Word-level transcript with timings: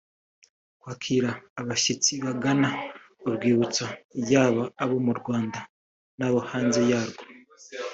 kwakira 0.81 1.29
abashyitsi 1.61 2.11
bagana 2.25 2.69
urwibutso 3.27 3.85
yaba 4.31 4.63
abo 4.83 4.97
mu 5.05 5.13
Rwamda 5.19 5.59
n’abo 6.17 6.39
hanze 6.49 6.81
yarwo 6.91 7.23